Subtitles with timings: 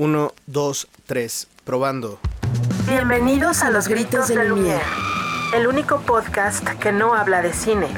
[0.00, 2.20] Uno, dos, tres, probando.
[2.86, 4.80] Bienvenidos a Los Gritos de Lumière,
[5.56, 7.88] el único podcast que no habla de cine,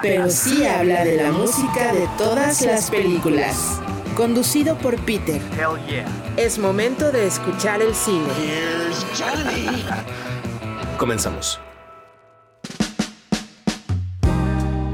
[0.00, 3.80] pero sí habla de la música de todas las películas.
[4.16, 5.42] Conducido por Peter.
[6.36, 8.28] Es momento de escuchar el cine.
[10.96, 11.58] Comenzamos.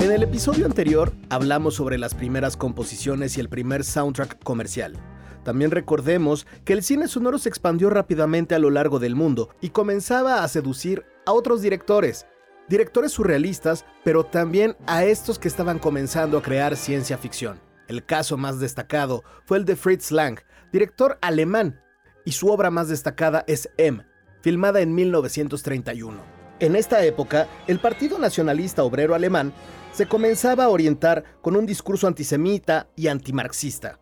[0.01, 4.99] En el episodio anterior hablamos sobre las primeras composiciones y el primer soundtrack comercial.
[5.45, 9.71] También recordemos que el cine sonoro se expandió rápidamente a lo largo del mundo y
[9.71, 12.27] comenzaba a seducir a otros directores,
[12.69, 17.61] directores surrealistas, pero también a estos que estaban comenzando a crear ciencia ficción.
[17.87, 20.41] El caso más destacado fue el de Fritz Lang,
[20.73, 21.81] director alemán,
[22.25, 24.05] y su obra más destacada es M,
[24.41, 26.19] filmada en 1931.
[26.61, 29.53] En esta época, el Partido Nacionalista Obrero Alemán
[29.93, 33.99] se comenzaba a orientar con un discurso antisemita y antimarxista.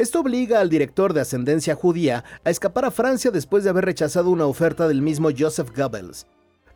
[0.00, 4.30] Esto obliga al director de ascendencia judía a escapar a Francia después de haber rechazado
[4.30, 6.26] una oferta del mismo Joseph Goebbels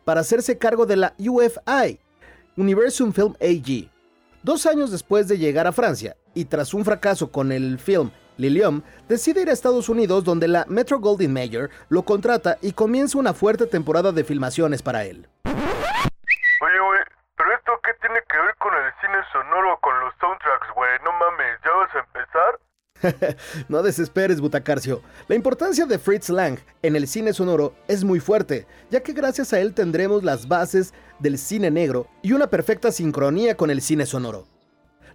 [0.03, 1.99] para hacerse cargo de la UFI,
[2.55, 3.89] Universum Film AG.
[4.43, 8.83] Dos años después de llegar a Francia y tras un fracaso con el film Lilium,
[9.09, 13.33] decide ir a Estados Unidos donde la Metro Goldwyn Mayer lo contrata y comienza una
[13.33, 15.27] fuerte temporada de filmaciones para él.
[15.45, 16.99] Oye, güey,
[17.35, 21.11] pero esto qué tiene que ver con el cine sonoro, con los soundtracks, güey, no
[21.13, 22.59] mames, ¿ya vas a empezar?
[23.69, 25.01] no desesperes, Butacarcio.
[25.27, 29.53] La importancia de Fritz Lang en el cine sonoro es muy fuerte, ya que gracias
[29.53, 34.05] a él tendremos las bases del cine negro y una perfecta sincronía con el cine
[34.05, 34.47] sonoro.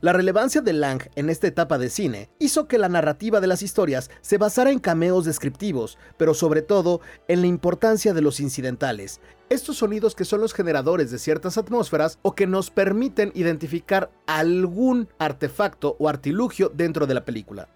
[0.02, 3.60] La relevancia de Lang en esta etapa de cine hizo que la narrativa de las
[3.60, 9.20] historias se basara en cameos descriptivos, pero sobre todo en la importancia de los incidentales,
[9.50, 15.06] estos sonidos que son los generadores de ciertas atmósferas o que nos permiten identificar algún
[15.18, 17.68] artefacto o artilugio dentro de la película.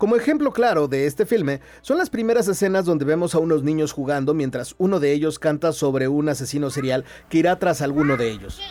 [0.00, 3.92] Como ejemplo claro de este filme, son las primeras escenas donde vemos a unos niños
[3.92, 8.30] jugando mientras uno de ellos canta sobre un asesino serial que irá tras alguno de
[8.30, 8.62] ellos.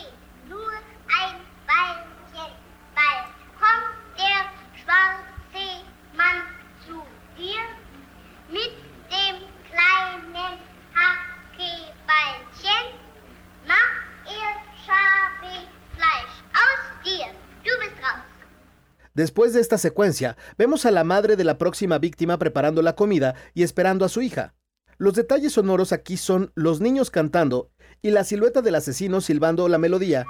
[19.20, 23.34] Después de esta secuencia, vemos a la madre de la próxima víctima preparando la comida
[23.52, 24.54] y esperando a su hija.
[24.96, 27.70] Los detalles sonoros aquí son los niños cantando
[28.00, 30.24] y la silueta del asesino silbando la melodía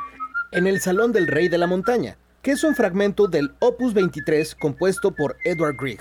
[0.51, 4.57] en el Salón del Rey de la Montaña, que es un fragmento del Opus 23
[4.57, 6.01] compuesto por Edward Grieg.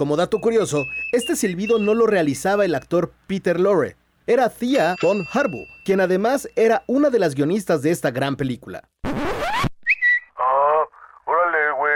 [0.00, 5.26] Como dato curioso, este silbido no lo realizaba el actor Peter Lorre, era Thea von
[5.30, 8.88] Harbu, quien además era una de las guionistas de esta gran película.
[9.04, 10.84] Ah,
[11.26, 11.92] órale, güey.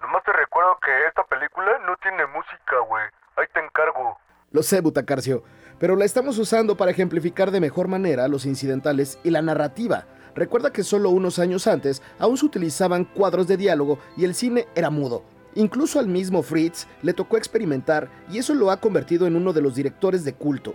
[0.00, 3.04] Nomás te recuerdo que esta película no tiene música, güey.
[3.36, 4.18] Ahí te encargo.
[4.50, 5.44] Lo sé, Butacarcio,
[5.78, 10.06] pero la estamos usando para ejemplificar de mejor manera los incidentales y la narrativa.
[10.34, 14.68] Recuerda que solo unos años antes aún se utilizaban cuadros de diálogo y el cine
[14.74, 15.22] era mudo.
[15.54, 19.60] Incluso al mismo Fritz le tocó experimentar y eso lo ha convertido en uno de
[19.60, 20.74] los directores de culto,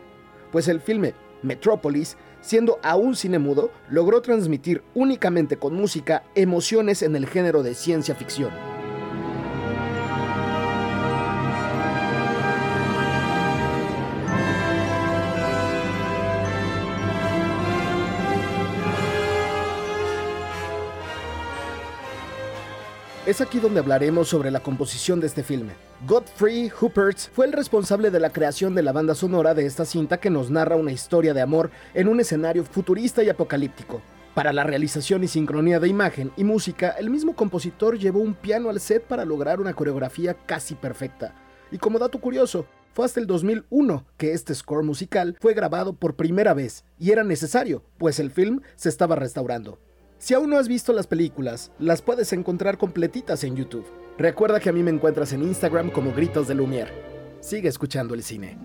[0.52, 7.16] pues el filme Metropolis, siendo aún cine mudo, logró transmitir únicamente con música emociones en
[7.16, 8.52] el género de ciencia ficción.
[23.28, 25.74] Es aquí donde hablaremos sobre la composición de este filme.
[26.08, 30.18] Godfrey Huppertz fue el responsable de la creación de la banda sonora de esta cinta
[30.18, 34.02] que nos narra una historia de amor en un escenario futurista y apocalíptico.
[34.34, 38.70] Para la realización y sincronía de imagen y música, el mismo compositor llevó un piano
[38.70, 41.36] al set para lograr una coreografía casi perfecta.
[41.70, 46.16] Y como dato curioso, fue hasta el 2001 que este score musical fue grabado por
[46.16, 49.80] primera vez, y era necesario, pues el film se estaba restaurando.
[50.20, 53.86] Si aún no has visto las películas, las puedes encontrar completitas en YouTube.
[54.18, 56.90] Recuerda que a mí me encuentras en Instagram como Gritos de Lumière.
[57.40, 58.58] Sigue escuchando el cine.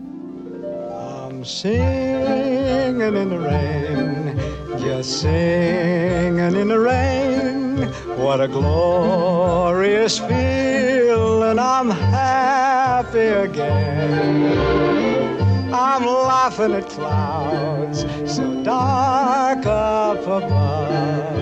[0.91, 4.35] I'm singing in the rain,
[4.79, 7.87] just singing in the rain.
[8.17, 13.19] What a glorious feeling, I'm happy
[13.51, 14.73] again.
[15.75, 21.42] I'm laughing at clouds so dark up above.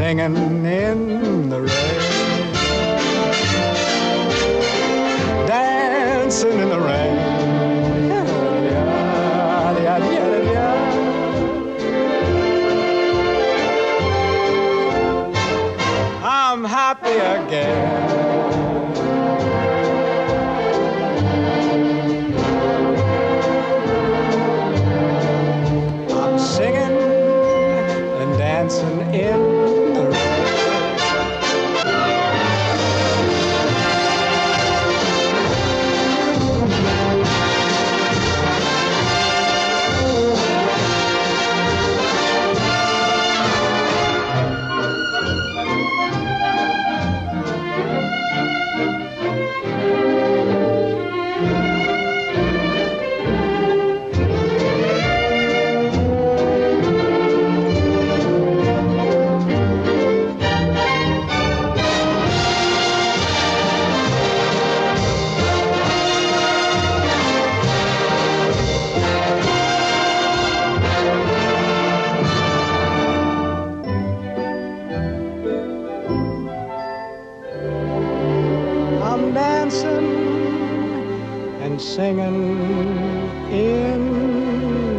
[0.00, 2.48] singing in the rain.
[5.46, 7.18] Dancing in the rain.
[16.22, 18.49] I'm happy again.
[81.80, 84.89] Singing in